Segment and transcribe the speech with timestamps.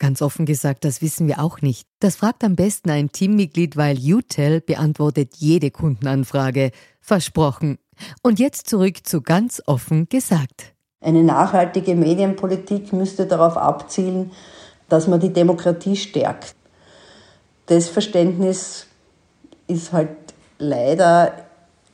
[0.00, 1.86] Ganz offen gesagt, das wissen wir auch nicht.
[2.00, 6.70] Das fragt am besten ein Teammitglied, weil UTEL beantwortet jede Kundenanfrage.
[7.02, 7.78] Versprochen.
[8.22, 10.72] Und jetzt zurück zu ganz offen gesagt.
[11.02, 14.32] Eine nachhaltige Medienpolitik müsste darauf abzielen,
[14.88, 16.54] dass man die Demokratie stärkt.
[17.66, 18.86] Das Verständnis
[19.66, 20.08] ist halt
[20.58, 21.32] leider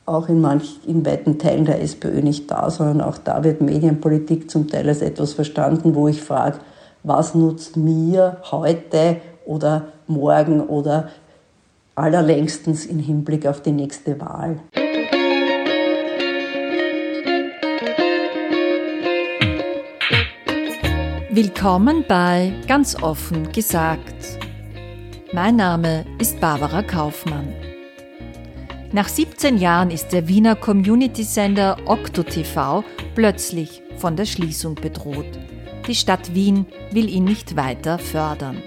[0.05, 4.49] auch in manch, in weiten Teilen der SPÖ nicht da, sondern auch da wird Medienpolitik
[4.49, 6.59] zum Teil als etwas verstanden, wo ich frage,
[7.03, 11.09] was nutzt mir heute oder morgen oder
[11.95, 14.59] allerlängstens im Hinblick auf die nächste Wahl.
[21.29, 24.39] Willkommen bei Ganz offen gesagt.
[25.33, 27.53] Mein Name ist Barbara Kaufmann.
[28.91, 35.46] Nach 17 Jahren ist der Wiener Community-Sender OctoTV plötzlich von der Schließung bedroht.
[35.87, 38.61] Die Stadt Wien will ihn nicht weiter fördern.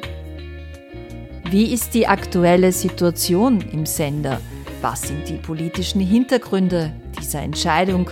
[1.51, 4.41] Wie ist die aktuelle Situation im Sender?
[4.81, 8.11] Was sind die politischen Hintergründe dieser Entscheidung?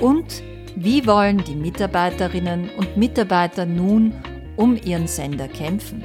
[0.00, 0.42] Und
[0.74, 4.14] wie wollen die Mitarbeiterinnen und Mitarbeiter nun
[4.56, 6.02] um ihren Sender kämpfen?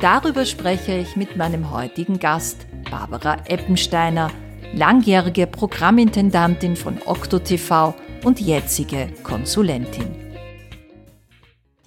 [0.00, 4.32] Darüber spreche ich mit meinem heutigen Gast, Barbara Eppensteiner,
[4.74, 10.25] langjährige Programmintendantin von OctoTV und jetzige Konsulentin.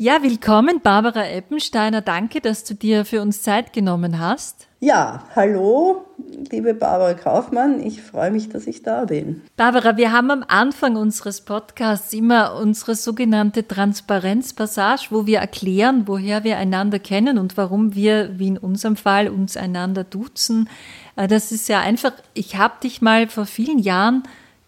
[0.02, 2.00] Ja, willkommen, Barbara Eppensteiner.
[2.00, 4.70] Danke, dass du dir für uns Zeit genommen hast.
[4.80, 6.06] Ja, hallo,
[6.50, 7.86] liebe Barbara Kaufmann.
[7.86, 9.42] Ich freue mich, dass ich da bin.
[9.58, 16.46] Barbara, wir haben am Anfang unseres Podcasts immer unsere sogenannte Transparenzpassage, wo wir erklären, woher
[16.46, 20.70] wir einander kennen und warum wir, wie in unserem Fall, uns einander duzen.
[21.18, 24.24] Äh, das ist ja einfach, ich habe dich mal vor vielen Jahren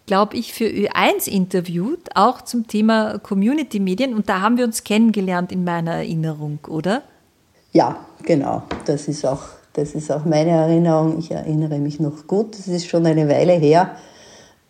[0.05, 4.13] glaube ich, für Ö1 interviewt, auch zum Thema Community-Medien.
[4.13, 7.03] Und da haben wir uns kennengelernt in meiner Erinnerung, oder?
[7.71, 8.63] Ja, genau.
[8.85, 9.41] Das ist auch
[9.73, 11.19] das ist auch meine Erinnerung.
[11.19, 12.57] Ich erinnere mich noch gut.
[12.57, 13.95] Das ist schon eine Weile her,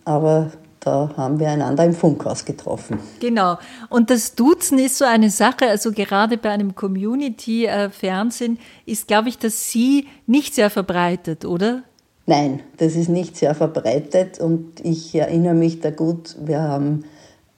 [0.06, 3.00] aber da haben wir einander im Funkhaus getroffen.
[3.19, 3.58] Genau.
[3.90, 9.38] Und das Duzen ist so eine Sache, also gerade bei einem Community-Fernsehen ist, glaube ich,
[9.38, 11.84] das Sie nicht sehr verbreitet, oder?
[12.31, 17.03] Nein, das ist nicht sehr verbreitet und ich erinnere mich da gut, wir haben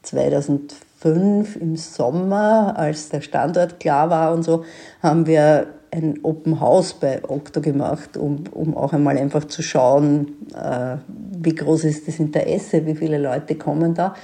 [0.01, 4.63] 2005 im Sommer, als der Standort klar war und so,
[5.03, 10.37] haben wir ein Open House bei Okto gemacht, um, um auch einmal einfach zu schauen,
[10.55, 10.97] äh,
[11.37, 14.15] wie groß ist das Interesse, wie viele Leute kommen da.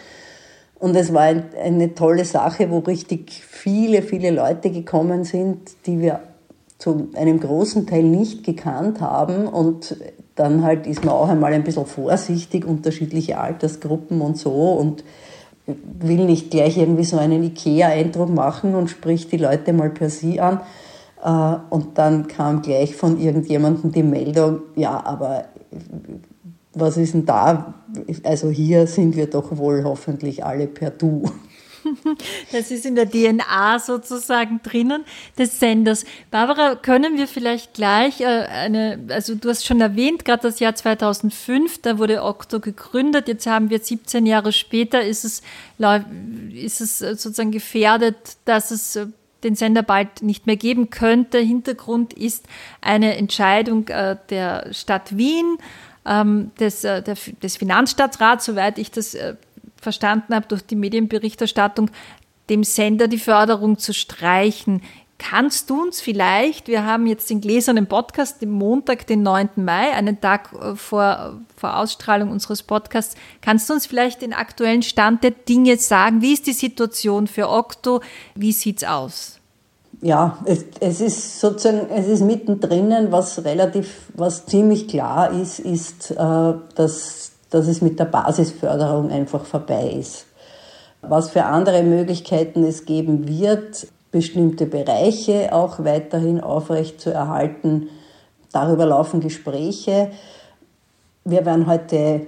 [0.79, 5.99] Und es war ein, eine tolle Sache, wo richtig viele, viele Leute gekommen sind, die
[5.99, 6.21] wir
[6.79, 9.45] zu einem großen Teil nicht gekannt haben.
[9.45, 9.95] Und
[10.39, 15.03] dann halt ist man auch einmal ein bisschen vorsichtig, unterschiedliche Altersgruppen und so und
[15.67, 20.39] will nicht gleich irgendwie so einen IKEA-Eindruck machen und spricht die Leute mal per Sie
[20.39, 20.61] an
[21.23, 25.45] äh, und dann kam gleich von irgendjemandem die Meldung, ja, aber
[26.73, 27.73] was ist denn da?
[28.23, 31.23] Also hier sind wir doch wohl hoffentlich alle per Du.
[32.51, 35.03] Das ist in der DNA sozusagen drinnen
[35.37, 36.05] des Senders.
[36.31, 40.75] Barbara, können wir vielleicht gleich äh, eine, also du hast schon erwähnt, gerade das Jahr
[40.75, 43.27] 2005, da wurde Okto gegründet.
[43.27, 45.41] Jetzt haben wir 17 Jahre später, ist es,
[46.53, 48.15] ist es sozusagen gefährdet,
[48.45, 49.07] dass es äh,
[49.43, 51.39] den Sender bald nicht mehr geben könnte.
[51.39, 52.45] Hintergrund ist
[52.81, 55.57] eine Entscheidung äh, der Stadt Wien,
[56.05, 59.35] ähm, des, äh, des Finanzstadtrats, soweit ich das äh,
[59.81, 61.89] verstanden habe durch die Medienberichterstattung,
[62.49, 64.81] dem Sender die Förderung zu streichen.
[65.19, 69.49] Kannst du uns vielleicht, wir haben jetzt den gläsernen Podcast, den Montag, den 9.
[69.57, 74.81] Mai, einen Tag äh, vor, vor Ausstrahlung unseres Podcasts, kannst du uns vielleicht den aktuellen
[74.81, 76.21] Stand der Dinge sagen?
[76.21, 78.01] Wie ist die Situation für Okto?
[78.33, 79.39] Wie sieht's aus?
[80.01, 86.11] Ja, es, es ist sozusagen, es ist mittendrin, was relativ, was ziemlich klar ist, ist,
[86.11, 86.15] äh,
[86.75, 90.25] dass, dass es mit der Basisförderung einfach vorbei ist.
[91.01, 97.89] Was für andere Möglichkeiten es geben wird, bestimmte Bereiche auch weiterhin aufrecht zu erhalten.
[98.51, 100.11] Darüber laufen Gespräche.
[101.23, 102.21] Wir werden heute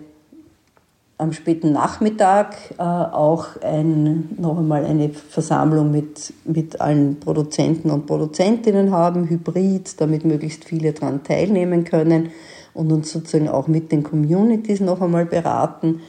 [1.17, 8.07] am späten Nachmittag äh, auch ein, noch einmal eine Versammlung mit, mit allen Produzenten und
[8.07, 12.31] Produzentinnen haben, hybrid, damit möglichst viele daran teilnehmen können
[12.73, 16.01] und uns sozusagen auch mit den Communities noch einmal beraten,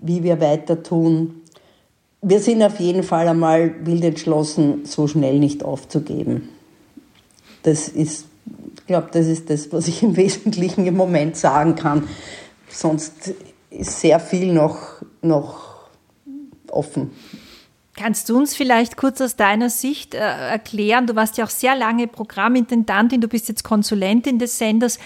[0.00, 1.42] wie wir weiter tun.
[2.20, 6.48] Wir sind auf jeden Fall einmal wild entschlossen, so schnell nicht aufzugeben.
[7.62, 8.26] Das ist,
[8.76, 12.08] ich glaube, das ist das, was ich im Wesentlichen im Moment sagen kann.
[12.68, 13.34] Sonst
[13.70, 15.88] ist sehr viel noch, noch
[16.70, 17.10] offen.
[17.94, 21.76] Kannst du uns vielleicht kurz aus deiner Sicht äh, erklären, du warst ja auch sehr
[21.76, 24.98] lange Programmintendantin, du bist jetzt Konsulentin des Senders.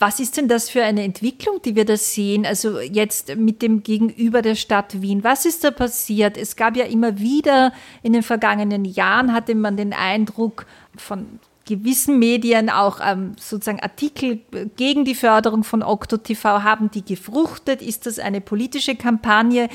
[0.00, 2.46] Was ist denn das für eine Entwicklung, die wir da sehen?
[2.46, 5.22] Also jetzt mit dem Gegenüber der Stadt Wien.
[5.24, 6.38] Was ist da passiert?
[6.38, 10.64] Es gab ja immer wieder in den vergangenen Jahren, hatte man den Eindruck
[10.96, 14.40] von gewissen Medien auch ähm, sozusagen Artikel
[14.76, 17.82] gegen die Förderung von OktoTV haben die gefruchtet?
[17.82, 19.68] Ist das eine politische Kampagne?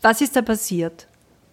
[0.00, 1.06] Was ist da passiert?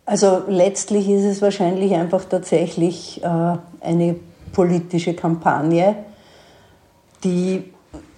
[0.05, 4.15] Also letztlich ist es wahrscheinlich einfach tatsächlich äh, eine
[4.53, 5.97] politische Kampagne,
[7.23, 7.73] die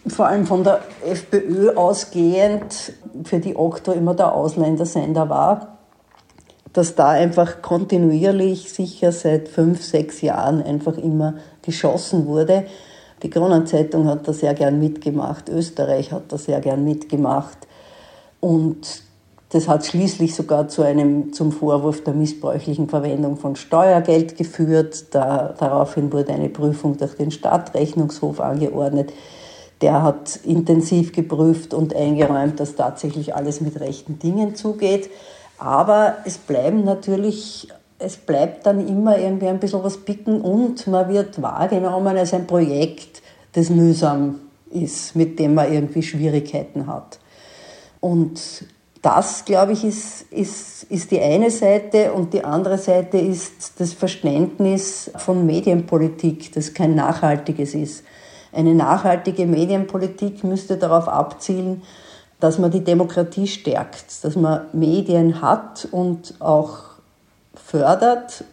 [0.08, 5.74] vor allem von der FPÖ ausgehend für die Okto immer der Ausländersender war
[6.74, 12.66] dass da einfach kontinuierlich, sicher seit fünf, sechs Jahren einfach immer geschossen wurde.
[13.22, 17.60] Die Kronenzeitung hat da sehr gern mitgemacht, Österreich hat da sehr gern mitgemacht
[18.42, 19.04] und
[19.54, 25.06] das hat schließlich sogar zu einem, zum Vorwurf der missbräuchlichen Verwendung von Steuergeld geführt.
[25.12, 29.14] Da, daraufhin wurde eine Prüfung durch den Stadtrechnungshof angeordnet.
[29.82, 35.12] Der hat intensiv geprüft und eingeräumt, dass tatsächlich alles mit rechten Dingen zugeht.
[35.60, 37.68] Aber es bleiben natürlich,
[38.00, 42.48] es bleibt dann immer irgendwie ein bisschen was bitten und man wird wahrgenommen als ein
[42.48, 43.22] Projekt,
[43.52, 44.40] das mühsam
[44.72, 47.20] ist, mit dem man irgendwie Schwierigkeiten hat.
[48.00, 48.66] Und
[49.04, 53.92] das, glaube ich, ist, ist, ist die eine Seite und die andere Seite ist das
[53.92, 58.06] Verständnis von Medienpolitik, das kein nachhaltiges ist.
[58.54, 61.82] Eine nachhaltige Medienpolitik müsste darauf abzielen,
[62.40, 66.80] dass man die Demokratie stärkt, dass man Medien hat und auch
[67.56, 68.46] fördert,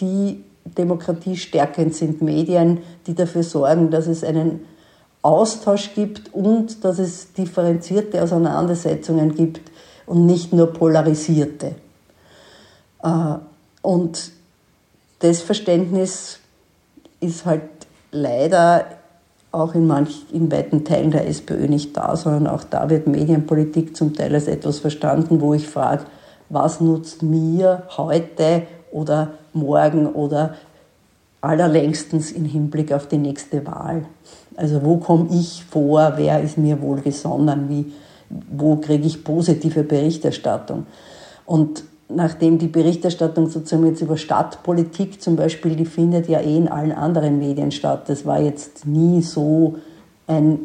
[0.00, 4.64] die demokratiestärkend sind, Medien, die dafür sorgen, dass es einen
[5.22, 9.71] Austausch gibt und dass es differenzierte Auseinandersetzungen gibt
[10.06, 11.74] und nicht nur polarisierte.
[13.02, 13.34] Äh,
[13.82, 14.32] und
[15.20, 16.38] das Verständnis
[17.20, 17.62] ist halt
[18.10, 18.84] leider
[19.52, 23.96] auch in manch, in weiten Teilen der SPÖ nicht da, sondern auch da wird Medienpolitik
[23.96, 26.04] zum Teil als etwas verstanden, wo ich frage,
[26.48, 30.54] was nutzt mir heute oder morgen oder
[31.40, 34.06] allerlängstens im Hinblick auf die nächste Wahl?
[34.56, 37.92] Also wo komme ich vor, wer ist mir wohlgesonnen, wie,
[38.50, 40.86] wo kriege ich positive Berichterstattung?
[41.46, 46.68] Und nachdem die Berichterstattung sozusagen jetzt über Stadtpolitik zum Beispiel, die findet ja eh in
[46.68, 48.08] allen anderen Medien statt.
[48.08, 49.76] Das war jetzt nie so
[50.26, 50.58] ein,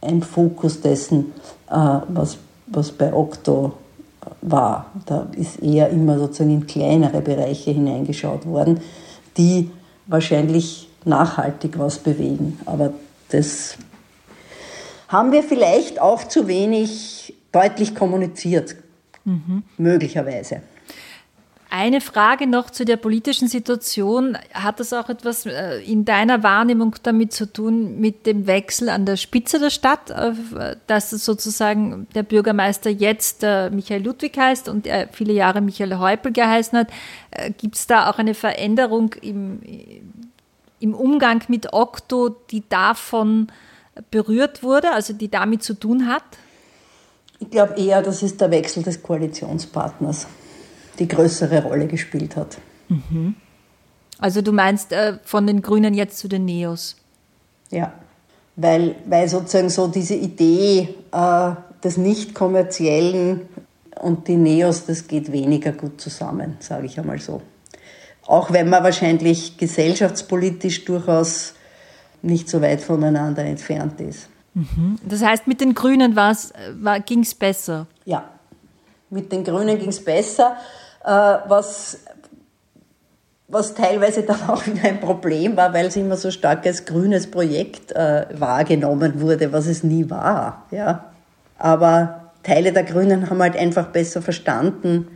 [0.00, 1.32] ein Fokus dessen,
[1.70, 3.72] äh, was, was bei Okto
[4.42, 4.86] war.
[5.06, 8.80] Da ist eher immer sozusagen in kleinere Bereiche hineingeschaut worden,
[9.36, 9.70] die
[10.06, 12.58] wahrscheinlich nachhaltig was bewegen.
[12.66, 12.92] Aber
[13.30, 13.76] das
[15.08, 18.76] haben wir vielleicht auch zu wenig deutlich kommuniziert,
[19.24, 19.64] mhm.
[19.78, 20.62] möglicherweise.
[21.70, 24.38] Eine Frage noch zu der politischen Situation.
[24.54, 29.04] Hat das auch etwas äh, in deiner Wahrnehmung damit zu tun, mit dem Wechsel an
[29.04, 34.86] der Spitze der Stadt, äh, dass sozusagen der Bürgermeister jetzt äh, Michael Ludwig heißt und
[34.86, 36.88] er viele Jahre Michael Häupl geheißen hat?
[37.58, 39.60] Gibt es da auch eine Veränderung im,
[40.80, 43.48] im Umgang mit Okto, die davon
[44.10, 46.24] berührt wurde, also die damit zu tun hat?
[47.40, 50.26] Ich glaube eher, das ist der Wechsel des Koalitionspartners
[50.98, 52.58] die größere Rolle gespielt hat.
[52.88, 53.36] Mhm.
[54.18, 56.96] Also du meinst äh, von den Grünen jetzt zu den Neos?
[57.70, 57.92] Ja,
[58.56, 61.50] weil, weil sozusagen so diese Idee äh,
[61.84, 63.42] des nicht kommerziellen
[64.00, 67.40] und die Neos, das geht weniger gut zusammen, sage ich einmal so.
[68.26, 71.54] Auch wenn man wahrscheinlich gesellschaftspolitisch durchaus
[72.22, 74.28] nicht so weit voneinander entfernt ist.
[74.54, 74.98] Mhm.
[75.06, 76.34] Das heißt, mit den Grünen war,
[77.00, 77.86] ging es besser?
[78.04, 78.24] Ja,
[79.10, 80.56] mit den Grünen ging es besser.
[81.04, 81.98] Äh, was,
[83.46, 87.30] was teilweise dann auch wieder ein Problem war, weil es immer so stark als grünes
[87.30, 90.66] Projekt äh, wahrgenommen wurde, was es nie war.
[90.70, 91.12] Ja.
[91.58, 95.08] Aber Teile der Grünen haben halt einfach besser verstanden,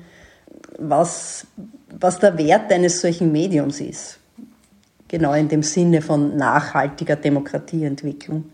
[0.79, 1.47] was,
[1.91, 4.19] was der Wert eines solchen Mediums ist.
[5.13, 8.47] Genau in dem Sinne von nachhaltiger Demokratieentwicklung.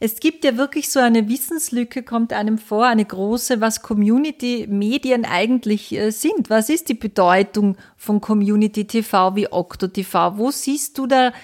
[0.00, 5.92] Es gibt ja wirklich so eine Wissenslücke, kommt einem vor, eine große, was Community-Medien eigentlich
[5.92, 6.48] äh, sind.
[6.48, 10.38] Was ist die Bedeutung von Community-TV wie Okto-TV?
[10.38, 11.34] Wo siehst du da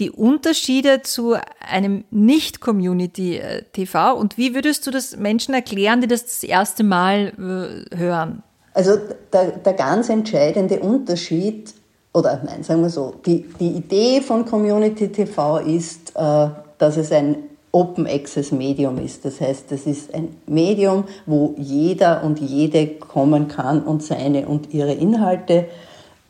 [0.00, 1.36] die Unterschiede zu
[1.66, 7.86] einem Nicht-Community-TV und wie würdest du das Menschen erklären, die das das erste Mal äh,
[7.96, 8.42] hören?
[8.74, 8.98] Also
[9.32, 11.72] der, der ganz entscheidende Unterschied,
[12.16, 17.12] oder nein, sagen wir so, die, die Idee von Community TV ist, äh, dass es
[17.12, 17.36] ein
[17.72, 19.26] Open Access Medium ist.
[19.26, 24.72] Das heißt, es ist ein Medium, wo jeder und jede kommen kann und seine und
[24.72, 25.66] ihre Inhalte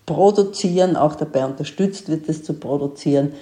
[0.07, 3.33] produzieren, auch dabei unterstützt wird, es zu produzieren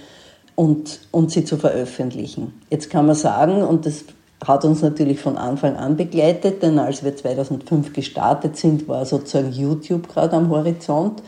[0.54, 2.60] und, und sie zu veröffentlichen.
[2.68, 4.04] Jetzt kann man sagen, und das
[4.46, 9.50] hat uns natürlich von Anfang an begleitet, denn als wir 2005 gestartet sind, war sozusagen
[9.50, 11.22] YouTube gerade am Horizont.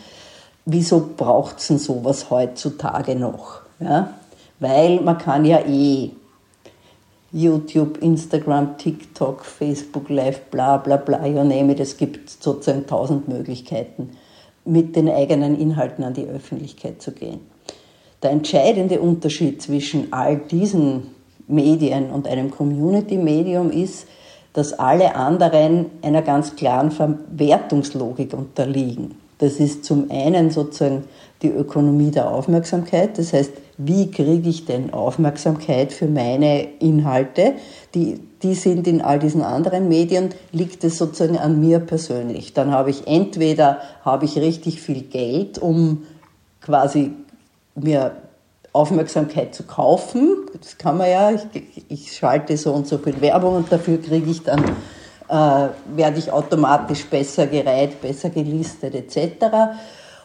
[0.68, 3.60] Wieso braucht es denn sowas heutzutage noch?
[3.78, 4.14] Ja?
[4.58, 6.10] Weil man kann ja eh
[7.30, 13.28] YouTube, Instagram, TikTok, Facebook Live, bla bla bla, you name it, es gibt sozusagen tausend
[13.28, 14.10] Möglichkeiten,
[14.64, 17.40] mit den eigenen Inhalten an die Öffentlichkeit zu gehen.
[18.24, 21.14] Der entscheidende Unterschied zwischen all diesen
[21.46, 24.08] Medien und einem Community-Medium ist,
[24.52, 29.25] dass alle anderen einer ganz klaren Verwertungslogik unterliegen.
[29.38, 31.04] Das ist zum einen sozusagen
[31.42, 37.54] die Ökonomie der Aufmerksamkeit, das heißt, wie kriege ich denn Aufmerksamkeit für meine Inhalte?
[37.94, 42.54] Die, die sind in all diesen anderen Medien, liegt es sozusagen an mir persönlich.
[42.54, 46.04] Dann habe ich entweder habe ich richtig viel Geld, um
[46.62, 47.12] quasi
[47.74, 48.12] mir
[48.72, 50.46] Aufmerksamkeit zu kaufen.
[50.60, 51.32] Das kann man ja.
[51.32, 54.64] Ich, ich schalte so und so viel Werbung und dafür kriege ich dann,
[55.28, 59.46] äh, werde ich automatisch besser gereiht, besser gelistet etc.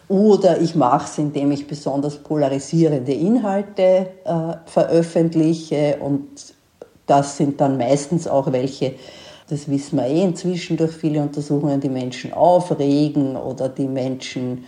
[0.08, 6.28] Oder ich mache es, indem ich besonders polarisierende Inhalte äh, veröffentliche und
[7.08, 8.96] das sind dann meistens auch welche,
[9.50, 14.66] das wissen wir eh inzwischen durch viele Untersuchungen, die Menschen aufregen oder die Menschen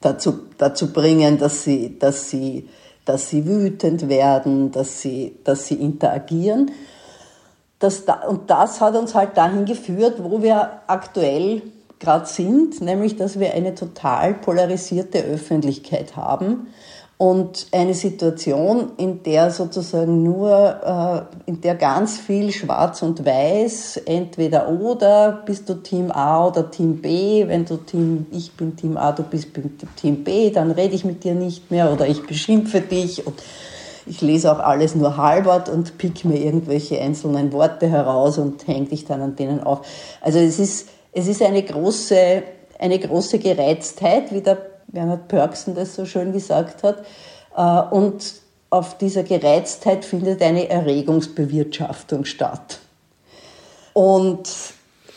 [0.00, 2.68] dazu, dazu bringen, dass sie, dass, sie,
[3.04, 6.70] dass sie wütend werden, dass sie, dass sie interagieren.
[7.78, 11.62] Das, und das hat uns halt dahin geführt, wo wir aktuell
[11.98, 16.68] gerade sind, nämlich dass wir eine total polarisierte Öffentlichkeit haben
[17.18, 23.96] und eine Situation, in der sozusagen nur, äh, in der ganz viel Schwarz und Weiß,
[24.04, 28.98] entweder oder, bist du Team A oder Team B, wenn du Team, ich bin Team
[28.98, 29.48] A, du bist
[29.96, 33.42] Team B, dann rede ich mit dir nicht mehr oder ich beschimpfe dich und
[34.06, 38.86] ich lese auch alles nur halbert und pick mir irgendwelche einzelnen Worte heraus und hänge
[38.86, 39.86] dich dann an denen auf.
[40.20, 42.42] Also es ist, es ist eine große,
[42.78, 47.04] eine große Gereiztheit, wie der Bernhard Pörksen das so schön gesagt hat.
[47.56, 48.34] Äh, und
[48.70, 52.78] auf dieser Gereiztheit findet eine Erregungsbewirtschaftung statt.
[53.92, 54.48] Und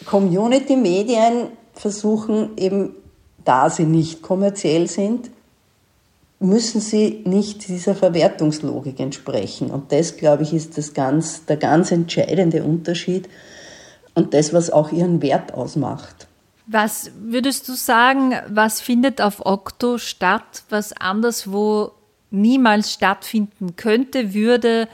[0.05, 2.95] Community-Medien versuchen eben,
[3.43, 5.29] da sie nicht kommerziell sind,
[6.39, 9.71] müssen sie nicht dieser Verwertungslogik entsprechen.
[9.71, 13.27] Und das, glaube ich, ist das ganz, der ganz entscheidende Unterschied
[14.13, 16.27] und das, was auch ihren Wert ausmacht.
[16.65, 21.91] Was würdest du sagen, was findet auf Okto statt, was anderswo
[22.31, 24.87] niemals stattfinden könnte, würde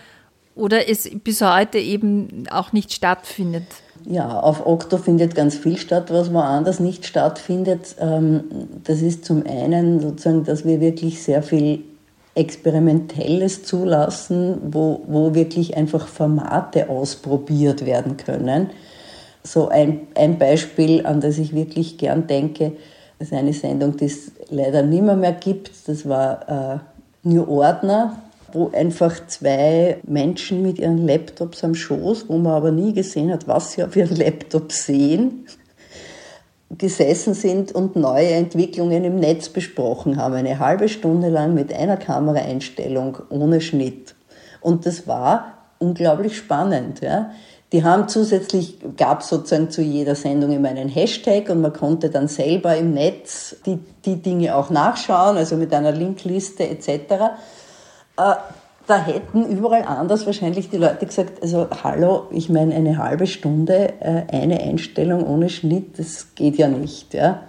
[0.55, 3.67] oder es bis heute eben auch nicht stattfindet?
[4.07, 7.95] Ja, auf Okto findet ganz viel statt, was woanders nicht stattfindet.
[7.99, 8.43] Ähm,
[8.83, 11.83] das ist zum einen sozusagen, dass wir wirklich sehr viel
[12.35, 18.69] Experimentelles zulassen, wo, wo wirklich einfach Formate ausprobiert werden können
[19.45, 22.73] so ein, ein Beispiel, an das ich wirklich gern denke,
[23.19, 25.71] ist eine Sendung, die es leider nicht mehr, mehr gibt.
[25.87, 26.79] Das war äh,
[27.23, 28.17] New Ordner,
[28.55, 33.47] wo einfach zwei Menschen mit ihren Laptops am Schoß, wo man aber nie gesehen hat,
[33.47, 35.45] was sie auf ihren Laptops sehen,
[36.69, 40.33] gesessen sind und neue Entwicklungen im Netz besprochen haben.
[40.33, 44.15] Eine halbe Stunde lang mit einer Kameraeinstellung ohne Schnitt.
[44.61, 47.01] Und das war unglaublich spannend.
[47.01, 47.31] Ja.
[47.71, 52.27] Die haben zusätzlich, gab sozusagen zu jeder Sendung immer einen Hashtag und man konnte dann
[52.27, 57.35] selber im Netz die, die Dinge auch nachschauen, also mit einer Linkliste etc.
[58.17, 58.35] Äh,
[58.87, 63.93] da hätten überall anders wahrscheinlich die Leute gesagt, also hallo, ich meine eine halbe Stunde,
[63.99, 67.13] äh, eine Einstellung ohne Schnitt, das geht ja nicht.
[67.13, 67.43] Ja?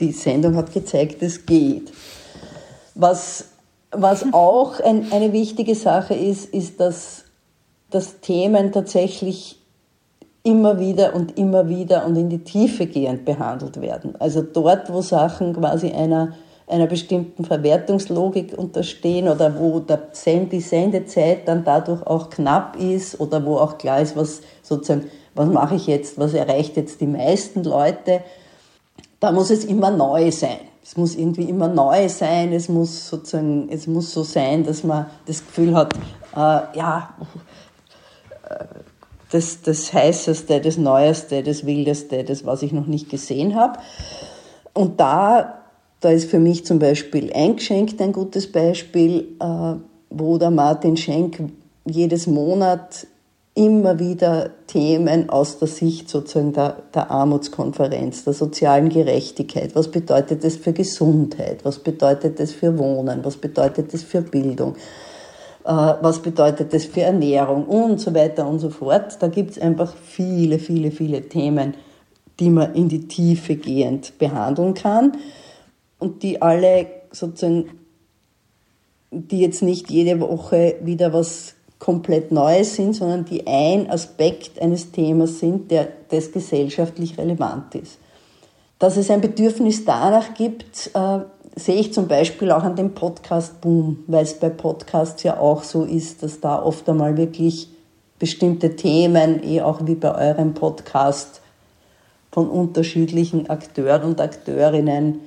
[0.00, 1.92] Die Sendung hat gezeigt, es geht.
[2.94, 3.48] Was,
[3.90, 7.24] was auch ein, eine wichtige Sache ist, ist, dass
[7.92, 9.58] dass Themen tatsächlich
[10.42, 14.16] immer wieder und immer wieder und in die Tiefe gehend behandelt werden.
[14.18, 16.34] Also dort, wo Sachen quasi einer,
[16.66, 23.56] einer bestimmten Verwertungslogik unterstehen oder wo die Sendezeit dann dadurch auch knapp ist oder wo
[23.56, 28.22] auch klar ist, was sozusagen, was mache ich jetzt, was erreicht jetzt die meisten Leute,
[29.20, 30.58] da muss es immer neu sein.
[30.82, 35.06] Es muss irgendwie immer neu sein, es muss sozusagen, es muss so sein, dass man
[35.26, 35.94] das Gefühl hat,
[36.34, 37.14] äh, ja,
[39.30, 43.78] das, das Heißeste, das Neueste, das Wildeste, das, was ich noch nicht gesehen habe.
[44.74, 45.61] Und da,
[46.02, 49.74] da ist für mich zum Beispiel Eingeschenkt ein gutes Beispiel, äh,
[50.10, 51.38] wo der Martin Schenk
[51.86, 53.06] jedes Monat
[53.54, 59.76] immer wieder Themen aus der Sicht sozusagen der, der Armutskonferenz, der sozialen Gerechtigkeit.
[59.76, 61.64] Was bedeutet das für Gesundheit?
[61.64, 63.24] Was bedeutet das für Wohnen?
[63.24, 64.74] Was bedeutet das für Bildung?
[65.64, 69.18] Äh, was bedeutet das für Ernährung und so weiter und so fort.
[69.20, 71.74] Da gibt es einfach viele, viele, viele Themen,
[72.40, 75.12] die man in die Tiefe gehend behandeln kann
[76.02, 77.70] und die alle sozusagen,
[79.12, 84.92] die jetzt nicht jede Woche wieder was komplett Neues sind, sondern die ein Aspekt eines
[84.92, 87.98] Themas sind, der das gesellschaftlich relevant ist.
[88.78, 91.18] Dass es ein Bedürfnis danach gibt, äh,
[91.54, 95.84] sehe ich zum Beispiel auch an dem Podcast-Boom, weil es bei Podcasts ja auch so
[95.84, 97.68] ist, dass da oft einmal wirklich
[98.18, 101.42] bestimmte Themen, eh auch wie bei eurem Podcast,
[102.32, 105.20] von unterschiedlichen Akteuren und Akteurinnen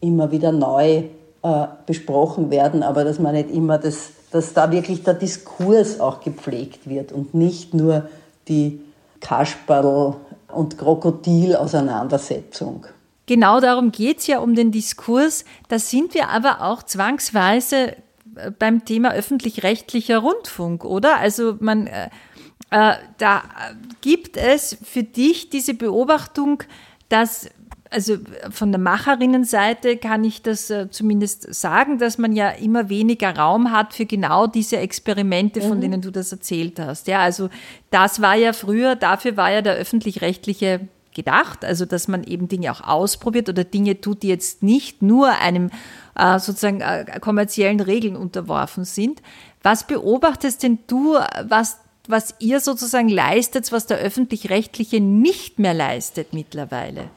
[0.00, 1.04] immer wieder neu
[1.42, 6.20] äh, besprochen werden, aber dass man nicht immer das, dass da wirklich der Diskurs auch
[6.20, 8.08] gepflegt wird und nicht nur
[8.48, 8.80] die
[9.20, 10.16] Kasperl-
[10.48, 12.86] und Krokodil-Auseinandersetzung.
[13.26, 15.44] Genau darum geht es ja um den Diskurs.
[15.68, 17.94] Da sind wir aber auch zwangsweise
[18.36, 21.18] äh, beim Thema öffentlich-rechtlicher Rundfunk, oder?
[21.18, 22.10] Also man, äh,
[22.70, 23.42] äh, da
[24.00, 26.64] gibt es für dich diese Beobachtung,
[27.08, 27.48] dass
[27.90, 28.18] also
[28.50, 33.72] von der Macherinnenseite kann ich das äh, zumindest sagen, dass man ja immer weniger Raum
[33.72, 35.80] hat für genau diese Experimente, von mhm.
[35.80, 37.08] denen du das erzählt hast.
[37.08, 37.50] Ja, also
[37.90, 42.70] das war ja früher, dafür war ja der öffentlich-rechtliche gedacht, also dass man eben Dinge
[42.70, 45.70] auch ausprobiert oder Dinge tut, die jetzt nicht nur einem
[46.14, 49.20] äh, sozusagen äh, kommerziellen Regeln unterworfen sind.
[49.62, 56.32] Was beobachtest denn du, was, was ihr sozusagen leistet, was der öffentlich-rechtliche nicht mehr leistet
[56.32, 57.10] mittlerweile?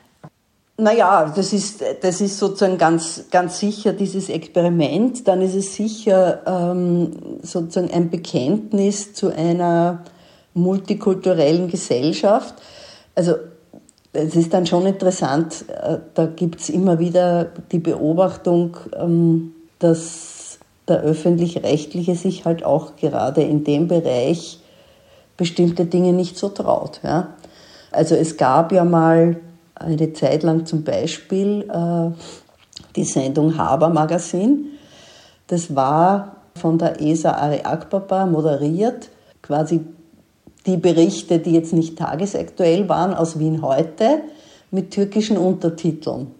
[0.77, 5.27] Naja, das ist, das ist sozusagen ganz, ganz sicher dieses Experiment.
[5.27, 7.11] Dann ist es sicher ähm,
[7.43, 10.03] sozusagen ein Bekenntnis zu einer
[10.55, 12.55] multikulturellen Gesellschaft.
[13.13, 13.35] Also
[14.13, 20.57] es ist dann schon interessant, äh, da gibt es immer wieder die Beobachtung, ähm, dass
[20.87, 24.59] der öffentlich-rechtliche sich halt auch gerade in dem Bereich
[25.37, 26.99] bestimmte Dinge nicht so traut.
[27.03, 27.35] Ja?
[27.91, 29.37] Also es gab ja mal
[29.75, 32.11] eine Zeit lang zum Beispiel äh,
[32.95, 34.67] die Sendung Haber Magazin.
[35.47, 39.09] Das war von der ESA Ari Akbaba moderiert,
[39.41, 39.81] quasi
[40.65, 44.21] die Berichte, die jetzt nicht tagesaktuell waren, aus Wien heute
[44.71, 46.31] mit türkischen Untertiteln.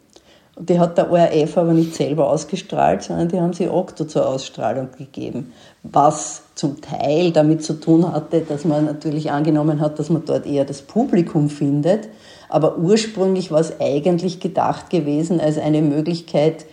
[0.58, 4.90] Die hat der ORF aber nicht selber ausgestrahlt, sondern die haben sie Okto zur Ausstrahlung
[4.96, 5.52] gegeben.
[5.82, 10.46] Was zum Teil damit zu tun hatte, dass man natürlich angenommen hat, dass man dort
[10.46, 12.08] eher das Publikum findet.
[12.54, 16.68] Aber ursprünglich war es eigentlich gedacht gewesen als eine Möglichkeit,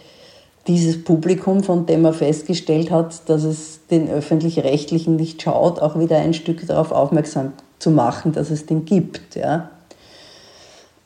[0.67, 6.19] dieses Publikum, von dem man festgestellt hat, dass es den öffentlich-rechtlichen nicht schaut, auch wieder
[6.19, 9.37] ein Stück darauf aufmerksam zu machen, dass es den gibt.
[9.37, 9.71] Ja.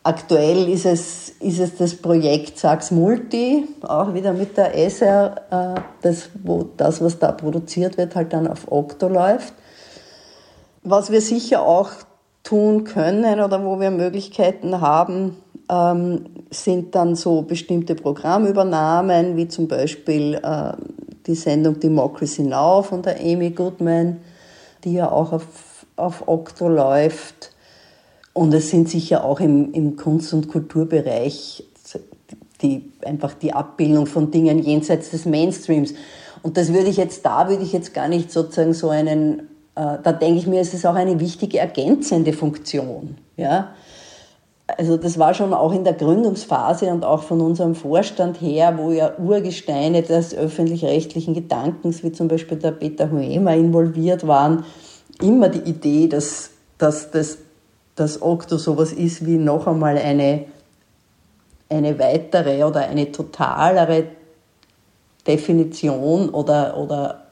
[0.03, 5.81] Aktuell ist es, ist es das Projekt Sachs Multi, auch wieder mit der SR, äh,
[6.03, 9.55] das, wo das, was da produziert wird, halt dann auf Okto läuft.
[10.83, 11.91] Was wir sicher auch
[12.45, 15.37] tun können oder wo wir Möglichkeiten haben,
[15.69, 20.73] ähm, sind dann so bestimmte Programmübernahmen, wie zum Beispiel äh,
[21.27, 24.19] die Sendung Democracy Now von der Amy Goodman,
[24.85, 27.51] die ja auch auf, auf Okto läuft.
[28.35, 31.65] Und es sind sicher auch im, im Kunst- und Kulturbereich
[32.63, 35.95] die, einfach die Abbildung von Dingen jenseits des Mainstreams.
[36.43, 40.13] Und das würde ich jetzt, da würde ich jetzt gar nicht sozusagen so einen, da
[40.13, 43.17] denke ich mir, es ist auch eine wichtige ergänzende Funktion.
[43.37, 43.75] Ja?
[44.67, 48.91] also das war schon auch in der Gründungsphase und auch von unserem Vorstand her, wo
[48.91, 54.65] ja Urgesteine des öffentlich-rechtlichen Gedankens, wie zum Beispiel der Peter Huema involviert waren,
[55.21, 57.39] immer die Idee, dass, dass das
[57.95, 60.47] dass Okto sowas ist wie noch einmal eine,
[61.69, 64.07] eine weitere oder eine totalere
[65.25, 67.24] Definition oder, oder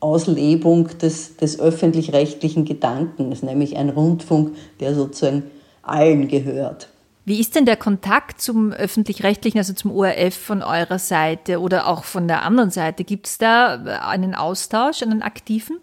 [0.00, 5.44] Auslebung des, des öffentlich-rechtlichen Gedankens, nämlich ein Rundfunk, der sozusagen
[5.82, 6.88] allen gehört.
[7.24, 12.04] Wie ist denn der Kontakt zum öffentlich-rechtlichen, also zum ORF von eurer Seite oder auch
[12.04, 13.02] von der anderen Seite?
[13.02, 13.74] Gibt es da
[14.08, 15.78] einen Austausch, einen aktiven?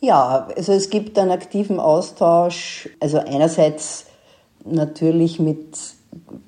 [0.00, 4.06] Ja, also es gibt einen aktiven Austausch, also einerseits
[4.64, 5.76] natürlich mit,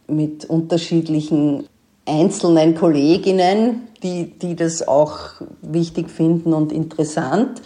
[0.07, 1.69] mit unterschiedlichen
[2.09, 5.19] einzelnen Kolleginnen, die, die das auch
[5.63, 7.61] wichtig finden und interessant.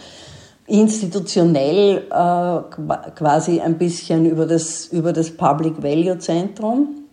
[0.67, 7.05] Institutionell äh, quasi ein bisschen über das, über das Public Value Zentrum,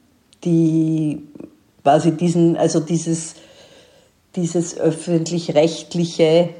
[0.44, 1.26] die
[1.82, 3.34] quasi diesen, also dieses,
[4.36, 6.50] dieses öffentlich-rechtliche,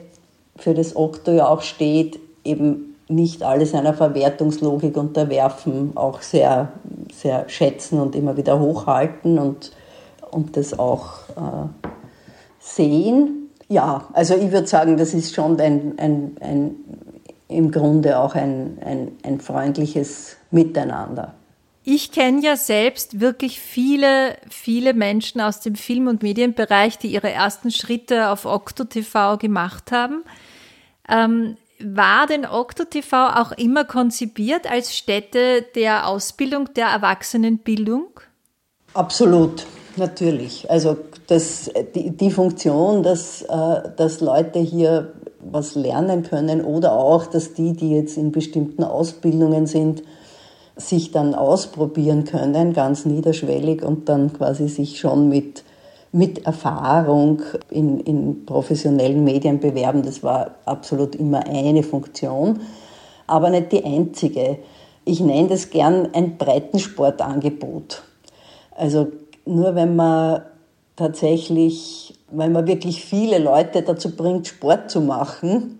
[0.57, 6.73] für das Okto ja auch steht, eben nicht alles einer Verwertungslogik unterwerfen, auch sehr,
[7.13, 9.73] sehr schätzen und immer wieder hochhalten und,
[10.31, 11.69] und das auch äh,
[12.59, 13.51] sehen.
[13.69, 16.75] Ja, also ich würde sagen, das ist schon ein, ein, ein,
[17.49, 21.35] im Grunde auch ein, ein, ein freundliches Miteinander.
[21.83, 27.31] Ich kenne ja selbst wirklich viele, viele Menschen aus dem Film- und Medienbereich, die ihre
[27.31, 30.23] ersten Schritte auf Okto TV gemacht haben.
[31.09, 38.21] Ähm, war denn Okto TV auch immer konzipiert als Stätte der Ausbildung, der Erwachsenenbildung?
[38.93, 40.71] Absolut, natürlich.
[40.71, 47.27] Also das, die, die Funktion, dass, äh, dass Leute hier was lernen können oder auch,
[47.27, 50.03] dass die, die jetzt in bestimmten Ausbildungen sind,
[50.77, 55.65] sich dann ausprobieren können, ganz niederschwellig und dann quasi sich schon mit,
[56.13, 60.03] mit Erfahrung in, in professionellen Medien bewerben.
[60.03, 62.61] Das war absolut immer eine Funktion,
[63.27, 64.59] aber nicht die einzige.
[65.05, 68.03] Ich nenne das gern ein Breitensportangebot.
[68.73, 69.09] Also
[69.45, 70.43] nur wenn man
[70.97, 75.79] tatsächlich, wenn man wirklich viele Leute dazu bringt, Sport zu machen,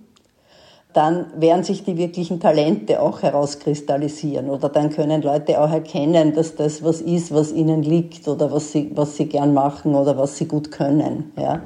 [0.93, 6.57] dann werden sich die wirklichen Talente auch herauskristallisieren oder dann können Leute auch erkennen, dass
[6.57, 10.37] das was ist, was ihnen liegt oder was sie, was sie gern machen oder was
[10.37, 11.33] sie gut können.
[11.37, 11.63] Ja.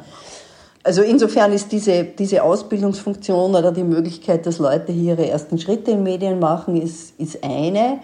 [0.82, 5.92] Also insofern ist diese, diese Ausbildungsfunktion oder die Möglichkeit, dass Leute hier ihre ersten Schritte
[5.92, 8.00] in Medien machen, ist, ist eine.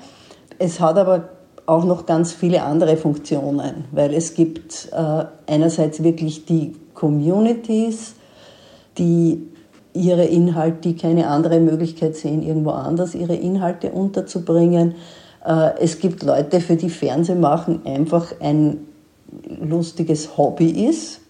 [0.58, 1.28] Es hat aber
[1.70, 8.14] auch noch ganz viele andere Funktionen, weil es gibt äh, einerseits wirklich die Communities,
[8.98, 9.46] die
[9.92, 14.96] ihre Inhalte, die keine andere Möglichkeit sehen, irgendwo anders ihre Inhalte unterzubringen.
[15.46, 18.88] Äh, es gibt Leute, für die Fernsehmachen einfach ein
[19.60, 21.20] lustiges Hobby ist.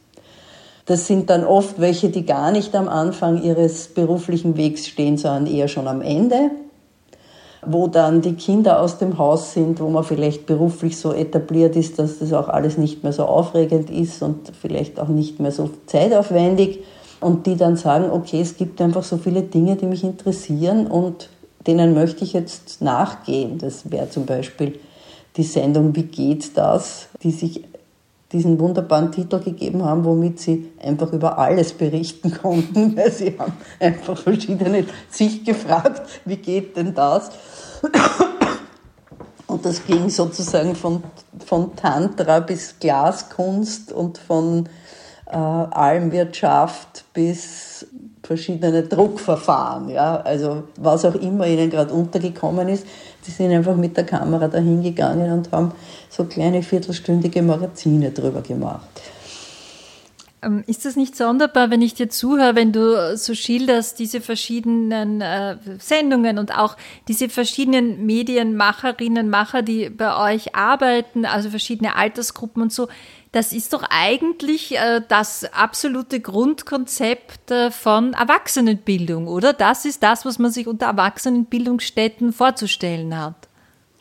[0.86, 5.46] Das sind dann oft welche, die gar nicht am Anfang ihres beruflichen Wegs stehen, sondern
[5.46, 6.50] eher schon am Ende
[7.64, 11.98] wo dann die Kinder aus dem Haus sind, wo man vielleicht beruflich so etabliert ist,
[11.98, 15.70] dass das auch alles nicht mehr so aufregend ist und vielleicht auch nicht mehr so
[15.86, 16.80] zeitaufwendig
[17.20, 21.28] und die dann sagen, okay, es gibt einfach so viele Dinge, die mich interessieren und
[21.66, 23.58] denen möchte ich jetzt nachgehen.
[23.58, 24.78] Das wäre zum Beispiel
[25.36, 27.64] die Sendung Wie geht das, die sich
[28.32, 33.54] diesen wunderbaren Titel gegeben haben, womit sie einfach über alles berichten konnten, weil sie haben
[33.78, 37.30] einfach verschiedene sich gefragt, wie geht denn das?
[39.46, 41.02] Und das ging sozusagen von,
[41.44, 44.68] von Tantra bis Glaskunst und von
[45.26, 47.86] äh, Almwirtschaft bis
[48.22, 49.88] verschiedene Druckverfahren.
[49.88, 50.20] Ja?
[50.20, 52.86] Also was auch immer ihnen gerade untergekommen ist,
[53.26, 55.72] die sind einfach mit der Kamera dahin gegangen und haben
[56.08, 58.88] so kleine viertelstündige Magazine drüber gemacht.
[60.42, 65.20] Ähm, ist das nicht sonderbar, wenn ich dir zuhöre, wenn du so schilderst, diese verschiedenen
[65.20, 66.76] äh, Sendungen und auch
[67.08, 72.88] diese verschiedenen Medienmacherinnen, Macher, die bei euch arbeiten, also verschiedene Altersgruppen und so,
[73.32, 79.52] das ist doch eigentlich äh, das absolute Grundkonzept äh, von Erwachsenenbildung, oder?
[79.52, 83.48] Das ist das, was man sich unter Erwachsenenbildungsstätten vorzustellen hat.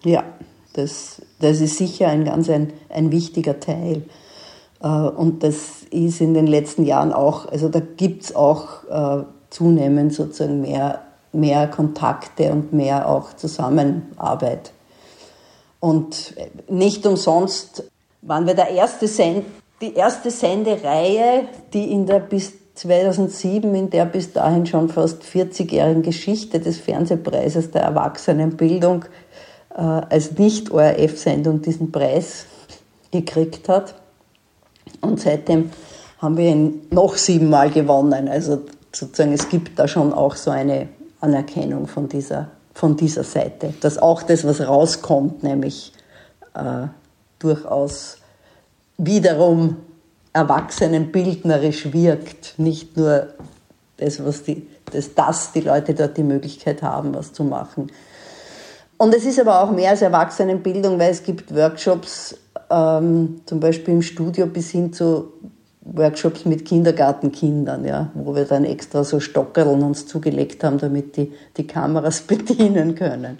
[0.03, 0.23] Ja,
[0.73, 4.03] das, das ist sicher ein ganz ein, ein wichtiger Teil.
[4.81, 8.83] Äh, und das ist in den letzten Jahren auch, also da gibt es auch
[9.49, 11.01] zunehmend sozusagen mehr,
[11.33, 14.71] mehr Kontakte und mehr auch Zusammenarbeit.
[15.79, 16.35] Und
[16.67, 17.83] nicht umsonst
[18.29, 19.43] waren wir der erste Send,
[19.81, 26.03] die erste Sendereihe, die in der bis 2007 in der bis dahin schon fast 40-jährigen
[26.03, 29.05] Geschichte des Fernsehpreises der Erwachsenenbildung
[29.75, 32.45] äh, als Nicht-ORF-Sendung diesen Preis
[33.11, 33.95] gekriegt hat.
[35.01, 35.71] Und seitdem
[36.19, 38.29] haben wir ihn noch siebenmal gewonnen.
[38.29, 38.61] Also
[38.93, 40.87] sozusagen, es gibt da schon auch so eine
[41.19, 45.91] Anerkennung von dieser, von dieser Seite, dass auch das, was rauskommt, nämlich
[46.53, 46.87] äh,
[47.39, 48.18] durchaus
[48.99, 49.77] wiederum
[50.33, 53.29] erwachsenenbildnerisch wirkt, nicht nur
[53.97, 57.91] das, was die, das, dass die Leute dort die Möglichkeit haben, was zu machen.
[58.97, 62.37] Und es ist aber auch mehr als Erwachsenenbildung, weil es gibt Workshops,
[62.69, 65.31] ähm, zum Beispiel im Studio bis hin zu
[65.81, 71.31] Workshops mit Kindergartenkindern, ja, wo wir dann extra so Stockerln uns zugelegt haben, damit die
[71.55, 73.39] die Kameras bedienen können.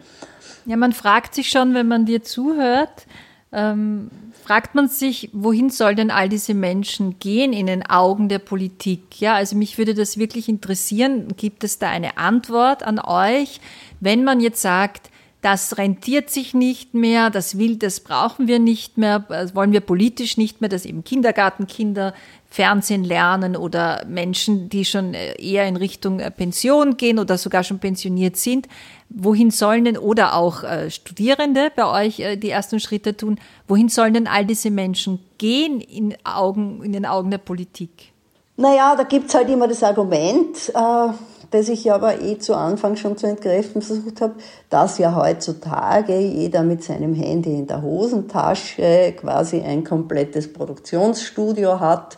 [0.65, 3.05] Ja, man fragt sich schon, wenn man dir zuhört,
[3.51, 4.09] ähm,
[4.49, 9.21] fragt man sich, wohin soll denn all diese Menschen gehen in den Augen der Politik?
[9.21, 11.27] Ja, also mich würde das wirklich interessieren.
[11.37, 13.61] Gibt es da eine Antwort an euch,
[13.99, 15.11] wenn man jetzt sagt,
[15.43, 19.81] das rentiert sich nicht mehr, das will, das brauchen wir nicht mehr, das wollen wir
[19.81, 22.15] politisch nicht mehr, dass eben Kindergartenkinder
[22.49, 27.63] Fernsehen lernen oder Menschen, die schon äh, eher in Richtung äh, Pension gehen oder sogar
[27.63, 28.67] schon pensioniert sind.
[29.09, 33.89] Wohin sollen denn, oder auch äh, Studierende bei euch äh, die ersten Schritte tun, wohin
[33.89, 38.13] sollen denn all diese Menschen gehen in, Augen, in den Augen der Politik?
[38.55, 41.13] Naja, da gibt's halt immer das Argument, äh,
[41.51, 44.35] das ich ja aber eh zu Anfang schon zu entkräften versucht habe,
[44.69, 52.17] dass ja heutzutage jeder mit seinem Handy in der Hosentasche quasi ein komplettes Produktionsstudio hat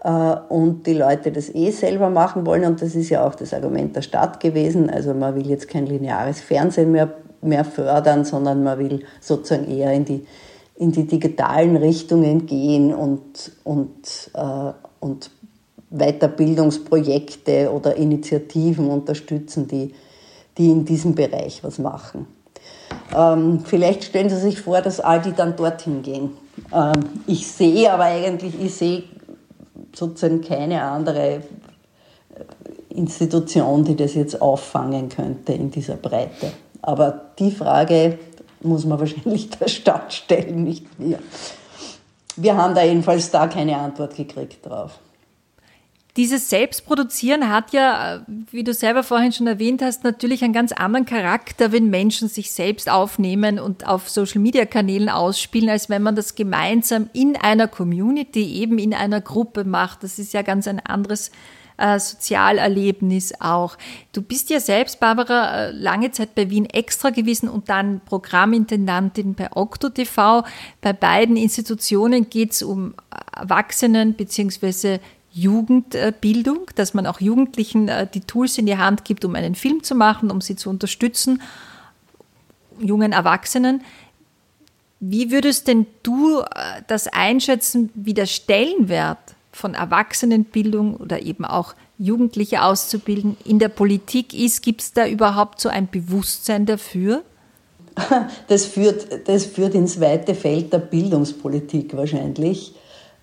[0.00, 2.64] und die Leute das eh selber machen wollen.
[2.64, 4.90] Und das ist ja auch das Argument der Stadt gewesen.
[4.90, 9.92] Also man will jetzt kein lineares Fernsehen mehr, mehr fördern, sondern man will sozusagen eher
[9.92, 10.26] in die,
[10.76, 15.30] in die digitalen Richtungen gehen und, und, äh, und
[15.90, 19.94] Weiterbildungsprojekte oder Initiativen unterstützen, die,
[20.58, 22.26] die in diesem Bereich was machen.
[23.16, 26.30] Ähm, vielleicht stellen Sie sich vor, dass all die dann dorthin gehen.
[26.74, 29.02] Ähm, ich sehe aber eigentlich, ich sehe
[29.94, 31.40] sozusagen keine andere äh,
[32.90, 36.52] Institution, die das jetzt auffangen könnte in dieser Breite.
[36.82, 38.18] Aber die Frage
[38.60, 41.18] muss man wahrscheinlich der Stadt stellen, nicht mir.
[42.36, 44.98] Wir haben da jedenfalls da keine Antwort gekriegt drauf.
[46.18, 51.06] Dieses Selbstproduzieren hat ja, wie du selber vorhin schon erwähnt hast, natürlich einen ganz anderen
[51.06, 57.08] Charakter, wenn Menschen sich selbst aufnehmen und auf Social-Media-Kanälen ausspielen, als wenn man das gemeinsam
[57.12, 60.02] in einer Community, eben in einer Gruppe macht.
[60.02, 61.30] Das ist ja ganz ein anderes
[61.76, 63.78] äh, Sozialerlebnis auch.
[64.12, 69.34] Du bist ja selbst, Barbara, äh, lange Zeit bei Wien Extra gewesen und dann Programmintendantin
[69.34, 70.44] bei Okto TV.
[70.80, 72.94] Bei beiden Institutionen geht es um
[73.36, 74.98] Erwachsenen bzw.
[75.32, 79.82] Jugendbildung, dass man auch Jugendlichen äh, die Tools in die Hand gibt, um einen Film
[79.82, 81.42] zu machen, um sie zu unterstützen,
[82.80, 83.82] jungen Erwachsenen.
[85.00, 86.44] Wie würdest denn du äh,
[86.86, 89.18] das einschätzen, wie der Stellenwert
[89.52, 94.62] von Erwachsenenbildung oder eben auch Jugendliche auszubilden in der Politik ist?
[94.62, 97.22] Gibt es da überhaupt so ein Bewusstsein dafür?
[98.46, 102.74] Das führt, das führt ins weite Feld der Bildungspolitik wahrscheinlich.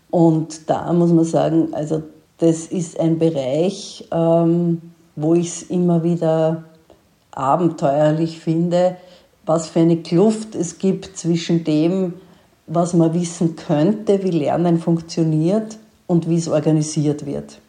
[0.10, 2.04] Und da muss man sagen, also
[2.38, 4.82] das ist ein Bereich, ähm,
[5.16, 6.66] wo ich es immer wieder
[7.32, 8.98] abenteuerlich finde,
[9.46, 12.14] was für eine Kluft es gibt zwischen dem,
[12.68, 17.60] was man wissen könnte, wie Lernen funktioniert und wie es organisiert wird.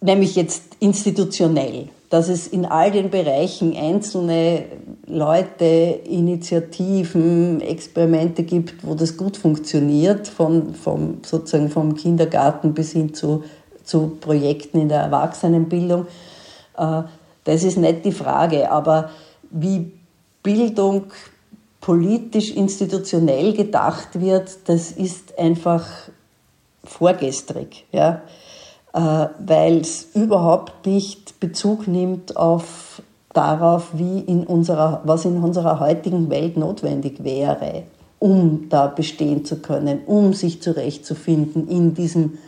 [0.00, 4.64] Nämlich jetzt institutionell dass es in all den Bereichen einzelne
[5.06, 13.14] Leute, Initiativen, Experimente gibt, wo das gut funktioniert, von, vom, sozusagen vom Kindergarten bis hin
[13.14, 13.44] zu,
[13.84, 16.08] zu Projekten in der Erwachsenenbildung.
[16.76, 17.02] Äh,
[17.44, 19.10] das ist nicht die Frage, aber
[19.50, 19.92] wie
[20.42, 21.04] Bildung
[21.80, 25.86] politisch institutionell gedacht wird, das ist einfach
[26.82, 27.86] vorgestrig.
[27.92, 28.22] Ja?
[28.92, 33.00] Äh, weil es überhaupt nicht Bezug nimmt auf
[33.32, 37.84] darauf, wie in unserer, was in unserer heutigen Welt notwendig wäre,
[38.18, 42.38] um da bestehen zu können, um sich zurechtzufinden in diesem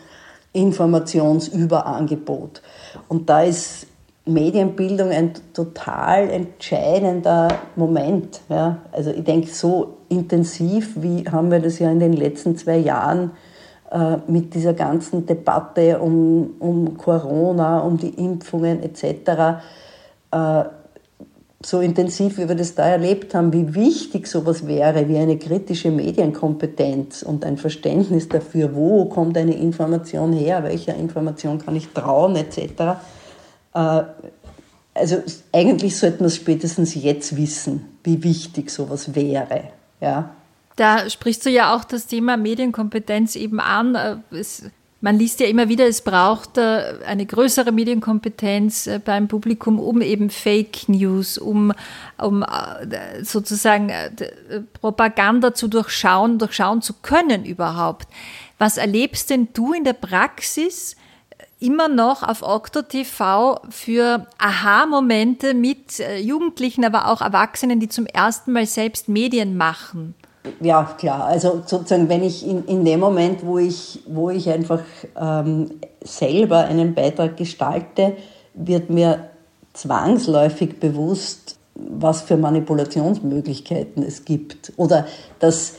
[0.53, 2.61] Informationsüberangebot.
[3.09, 3.87] Und da ist
[4.25, 8.41] Medienbildung ein total entscheidender Moment.
[8.49, 8.79] Ja.
[8.91, 13.31] Also ich denke, so intensiv, wie haben wir das ja in den letzten zwei Jahren
[13.31, 13.52] äh,
[14.27, 19.61] mit dieser ganzen Debatte um, um Corona, um die Impfungen etc.,
[20.31, 20.65] äh,
[21.65, 25.91] so intensiv, wie wir das da erlebt haben, wie wichtig sowas wäre, wie eine kritische
[25.91, 32.37] Medienkompetenz und ein Verständnis dafür, wo kommt eine Information her, welcher Information kann ich trauen,
[32.37, 32.59] etc.
[33.75, 34.03] Äh,
[34.95, 35.17] also
[35.53, 39.65] eigentlich sollten wir es spätestens jetzt wissen, wie wichtig sowas wäre.
[40.01, 40.31] Ja.
[40.77, 43.95] Da sprichst du ja auch das Thema Medienkompetenz eben an.
[43.95, 44.65] Äh, es,
[45.01, 50.01] man liest ja immer wieder, es braucht äh, eine größere Medienkompetenz äh, beim Publikum, um
[50.01, 51.73] eben Fake News, um,
[52.19, 52.45] um
[53.23, 53.91] sozusagen
[54.81, 58.09] Propaganda zu durchschauen, durchschauen zu können überhaupt.
[58.59, 60.97] Was erlebst denn du in der Praxis?
[61.59, 68.51] immer noch auf Okto TV für Aha-Momente mit Jugendlichen, aber auch Erwachsenen, die zum ersten
[68.51, 70.17] Mal selbst Medien machen.
[70.61, 71.25] Ja, klar.
[71.25, 74.83] Also sozusagen, wenn ich in, in dem Moment, wo ich, wo ich einfach
[75.17, 75.71] ähm,
[76.03, 78.17] selber einen Beitrag gestalte,
[78.55, 79.31] wird mir
[79.73, 84.73] zwangsläufig bewusst, was für Manipulationsmöglichkeiten es gibt.
[84.77, 85.07] Oder
[85.39, 85.75] dass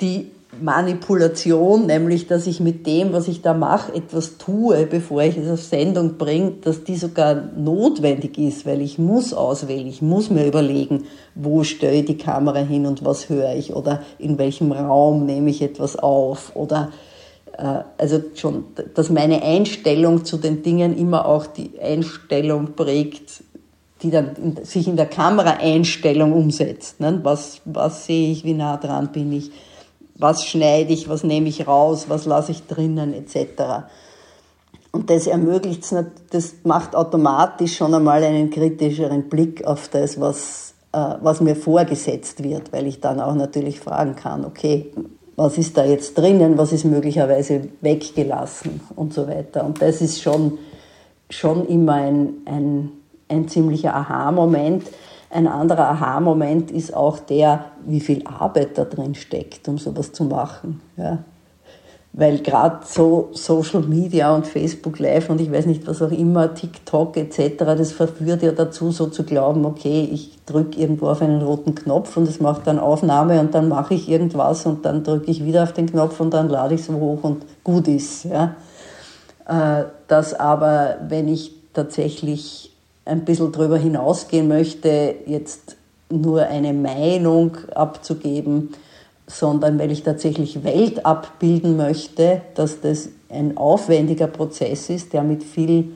[0.00, 5.38] die Manipulation, nämlich dass ich mit dem, was ich da mache, etwas tue, bevor ich
[5.38, 10.28] es auf Sendung bringe, dass die sogar notwendig ist, weil ich muss auswählen, ich muss
[10.28, 14.72] mir überlegen, wo stelle ich die Kamera hin und was höre ich oder in welchem
[14.72, 16.92] Raum nehme ich etwas auf oder
[17.56, 23.42] äh, also schon, dass meine Einstellung zu den Dingen immer auch die Einstellung prägt,
[24.02, 27.00] die dann in, sich in der Kameraeinstellung umsetzt.
[27.00, 27.20] Ne?
[27.22, 29.50] Was, was sehe ich, wie nah dran bin ich
[30.14, 33.86] was schneide ich, was nehme ich raus, was lasse ich drinnen etc.
[34.92, 35.84] Und das ermöglicht
[36.30, 42.42] das macht automatisch schon einmal einen kritischeren Blick auf das, was, äh, was mir vorgesetzt
[42.42, 44.92] wird, weil ich dann auch natürlich fragen kann, okay,
[45.36, 49.64] was ist da jetzt drinnen, was ist möglicherweise weggelassen und so weiter.
[49.64, 50.58] Und das ist schon,
[51.30, 52.92] schon immer ein, ein,
[53.28, 54.84] ein ziemlicher Aha-Moment.
[55.32, 60.24] Ein anderer Aha-Moment ist auch der, wie viel Arbeit da drin steckt, um sowas zu
[60.24, 60.82] machen.
[60.98, 61.18] Ja.
[62.12, 66.52] Weil gerade so Social Media und Facebook Live und ich weiß nicht was auch immer,
[66.52, 71.40] TikTok etc., das verführt ja dazu, so zu glauben, okay, ich drücke irgendwo auf einen
[71.40, 75.30] roten Knopf und es macht dann Aufnahme und dann mache ich irgendwas und dann drücke
[75.30, 78.24] ich wieder auf den Knopf und dann lade ich es hoch und gut ist.
[78.24, 78.56] Ja.
[79.48, 82.71] Äh, dass aber, wenn ich tatsächlich
[83.04, 85.76] ein bisschen darüber hinausgehen möchte, jetzt
[86.10, 88.70] nur eine Meinung abzugeben,
[89.26, 95.42] sondern weil ich tatsächlich Welt abbilden möchte, dass das ein aufwendiger Prozess ist, der mit
[95.42, 95.92] viel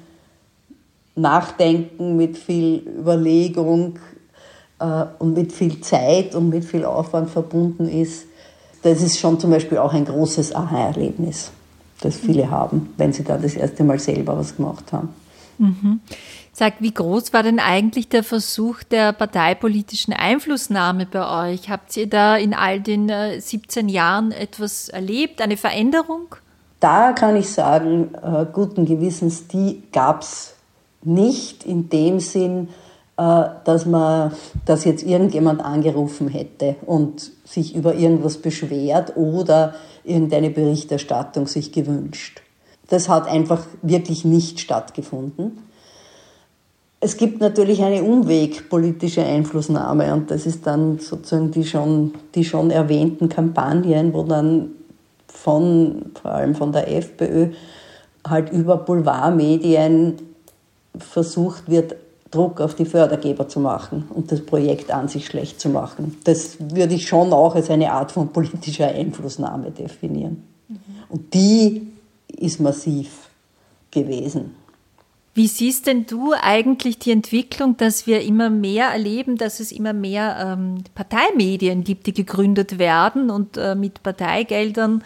[1.14, 3.99] Nachdenken, mit viel Überlegung
[4.79, 8.27] äh, und mit viel Zeit und mit viel Aufwand verbunden ist.
[8.83, 11.51] Das ist schon zum Beispiel auch ein großes Aha-Erlebnis,
[12.01, 15.09] das viele haben, wenn sie da das erste Mal selber was gemacht haben.
[15.59, 16.01] Mhm.
[16.59, 21.69] Sag, wie groß war denn eigentlich der Versuch der parteipolitischen Einflussnahme bei euch?
[21.69, 26.35] Habt ihr da in all den 17 äh, Jahren etwas erlebt, eine Veränderung?
[26.81, 30.55] Da kann ich sagen, äh, guten Gewissens, die gab es
[31.03, 32.71] nicht in dem Sinn,
[33.19, 34.33] äh, dass man,
[34.64, 42.40] dass jetzt irgendjemand angerufen hätte und sich über irgendwas beschwert oder irgendeine Berichterstattung sich gewünscht.
[42.88, 45.59] Das hat einfach wirklich nicht stattgefunden.
[46.99, 52.71] Es gibt natürlich eine umwegpolitische Einflussnahme und das ist dann sozusagen die schon, die schon
[52.71, 54.71] erwähnten Kampagnen, wo dann
[55.29, 57.51] von, vor allem von der FPÖ,
[58.27, 60.15] halt über Boulevardmedien
[60.99, 61.97] versucht wird,
[62.31, 66.17] Druck auf die Fördergeber zu machen und das Projekt an sich schlecht zu machen.
[66.25, 70.43] Das würde ich schon auch als eine Art von politischer Einflussnahme definieren.
[70.69, 70.79] Mhm.
[71.09, 71.87] Und die
[72.37, 73.29] ist massiv
[73.91, 74.55] gewesen.
[75.37, 79.92] Wie siehst denn du eigentlich die Entwicklung, dass wir immer mehr erleben, dass es immer
[79.92, 85.05] mehr ähm, Parteimedien gibt, die gegründet werden und äh, mit Parteigeldern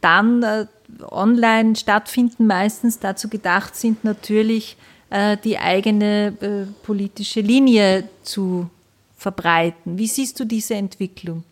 [0.00, 0.66] dann äh,
[1.10, 4.76] online stattfinden, meistens dazu gedacht sind, natürlich
[5.10, 8.70] äh, die eigene äh, politische Linie zu
[9.16, 9.98] verbreiten.
[9.98, 11.42] Wie siehst du diese Entwicklung?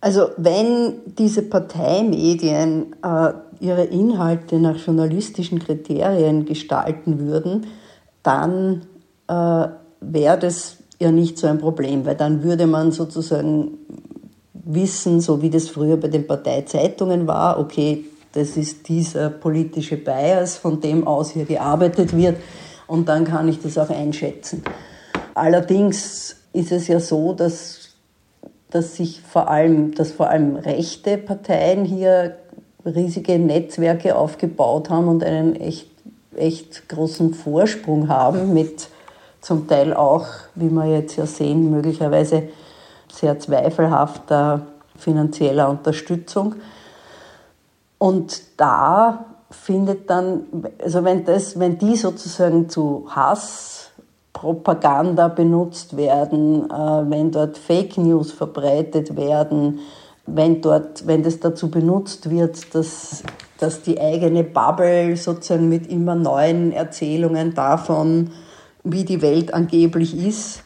[0.00, 7.66] Also wenn diese Parteimedien äh, ihre Inhalte nach journalistischen Kriterien gestalten würden,
[8.22, 8.82] dann
[9.28, 9.68] äh,
[10.00, 13.78] wäre das ja nicht so ein Problem, weil dann würde man sozusagen
[14.52, 20.56] wissen, so wie das früher bei den Parteizeitungen war, okay, das ist dieser politische Bias,
[20.56, 22.36] von dem aus hier gearbeitet wird
[22.86, 24.62] und dann kann ich das auch einschätzen.
[25.34, 27.90] Allerdings ist es ja so, dass
[28.70, 32.36] dass sich vor allem, dass vor allem rechte Parteien hier
[32.84, 35.88] riesige Netzwerke aufgebaut haben und einen echt,
[36.36, 38.88] echt großen Vorsprung haben mit
[39.40, 42.44] zum Teil auch, wie wir jetzt ja sehen, möglicherweise
[43.10, 44.66] sehr zweifelhafter
[44.96, 46.56] finanzieller Unterstützung.
[47.98, 50.44] Und da findet dann,
[50.82, 58.32] also wenn das, wenn die sozusagen zu Hasspropaganda benutzt werden, äh, wenn dort Fake News
[58.32, 59.80] verbreitet werden,
[60.26, 63.22] wenn dort, wenn das dazu benutzt wird, dass,
[63.58, 68.30] dass die eigene Bubble sozusagen mit immer neuen Erzählungen davon,
[68.84, 70.62] wie die Welt angeblich ist,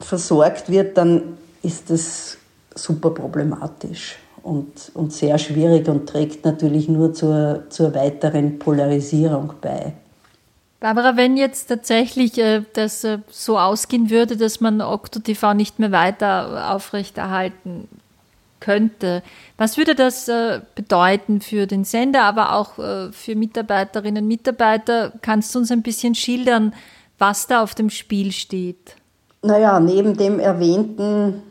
[0.00, 2.38] versorgt wird, dann ist das
[2.74, 4.18] super problematisch.
[4.48, 9.92] und, und sehr schwierig und trägt natürlich nur zur, zur weiteren Polarisierung bei.
[10.80, 15.92] Barbara, wenn jetzt tatsächlich äh, das äh, so ausgehen würde, dass man OctoTV nicht mehr
[15.92, 17.88] weiter aufrechterhalten
[18.68, 19.22] könnte,
[19.56, 25.12] was würde das äh, bedeuten für den Sender, aber auch äh, für Mitarbeiterinnen und Mitarbeiter?
[25.22, 26.74] Kannst du uns ein bisschen schildern,
[27.16, 28.96] was da auf dem Spiel steht?
[29.40, 31.42] Naja, neben dem erwähnten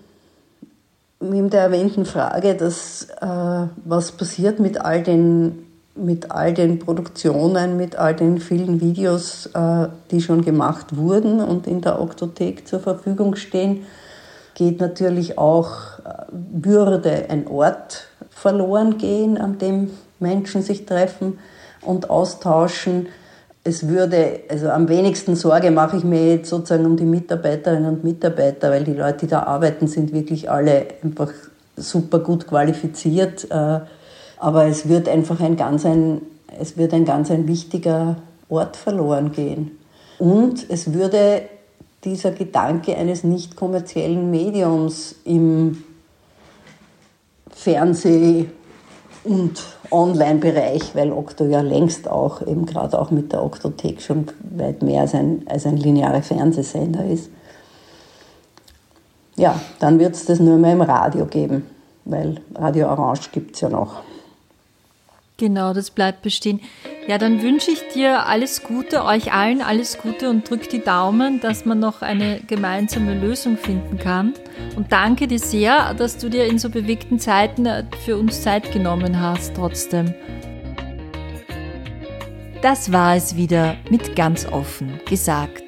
[1.19, 5.63] neben der erwähnten Frage, dass, äh, was passiert mit all den
[5.95, 11.65] mit all den Produktionen, mit all den vielen Videos, äh, die schon gemacht wurden und
[11.65, 13.87] in der Oktothek zur Verfügung stehen,
[14.57, 21.37] geht natürlich auch, äh, würde ein Ort verloren gehen, an dem Menschen sich treffen
[21.81, 23.07] und austauschen.
[23.63, 28.03] Es würde, also am wenigsten Sorge mache ich mir jetzt sozusagen um die Mitarbeiterinnen und
[28.03, 31.31] Mitarbeiter, weil die Leute, die da arbeiten, sind wirklich alle einfach
[31.75, 33.81] super gut qualifiziert äh,
[34.39, 36.21] aber es wird einfach ein ganz ein,
[36.59, 38.17] es wird ein ganz ein wichtiger
[38.49, 39.77] Ort verloren gehen.
[40.19, 41.41] Und es würde
[42.03, 45.83] dieser Gedanke eines nicht kommerziellen Mediums im
[47.51, 48.49] Fernseh-
[49.23, 54.81] und Online-Bereich, weil Okto ja längst auch, eben gerade auch mit der Oktothek schon weit
[54.81, 57.29] mehr als ein, als ein linearer Fernsehsender ist.
[59.35, 61.67] Ja, dann wird es das nur mehr im Radio geben,
[62.05, 64.01] weil Radio Orange gibt es ja noch.
[65.37, 66.59] Genau, das bleibt bestehen.
[67.07, 71.39] Ja, dann wünsche ich dir alles Gute, euch allen alles Gute und drück die Daumen,
[71.39, 74.33] dass man noch eine gemeinsame Lösung finden kann.
[74.75, 77.65] Und danke dir sehr, dass du dir in so bewegten Zeiten
[78.03, 80.13] für uns Zeit genommen hast, trotzdem.
[82.61, 85.63] Das war es wieder mit ganz offen gesagt.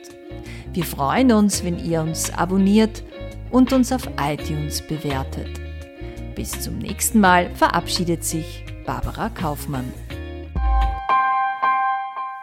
[0.74, 3.02] Wir freuen uns, wenn ihr uns abonniert
[3.50, 5.48] und uns auf iTunes bewertet.
[6.36, 9.94] Bis zum nächsten Mal verabschiedet sich Barbara Kaufmann.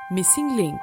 [0.09, 0.81] Missing Link